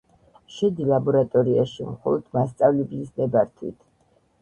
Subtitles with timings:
[0.55, 3.83] შედი ლაბორატორიაში მხოლოდ მასწავლებლის ნებართვიტ